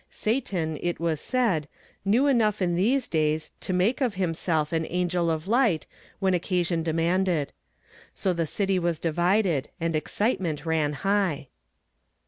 [0.09, 1.67] Satan, it was said,
[2.03, 5.85] knew enough in these days to make of himself an" angel of light"
[6.19, 7.53] when occa sion demanded.
[8.15, 11.49] So the city was divided, and excitement ran hiofh.